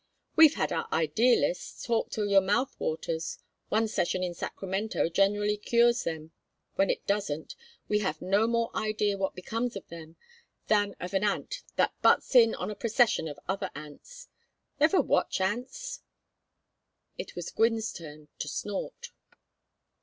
[0.35, 3.37] We've had our idealists talk till your mouth waters.
[3.69, 6.31] One session in Sacramento generally cures them.
[6.73, 7.55] When it doesn't,
[7.87, 10.15] we have no more idea what becomes of them
[10.65, 14.27] than of an ant that butts in on a procession of other ants.
[14.79, 16.01] Ever watch ants?"
[17.19, 19.11] It was Gwynne's turn to snort.